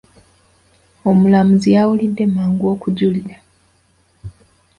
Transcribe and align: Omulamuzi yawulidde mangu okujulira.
Omulamuzi 1.09 1.69
yawulidde 1.75 2.23
mangu 2.33 2.65
okujulira. 2.73 3.37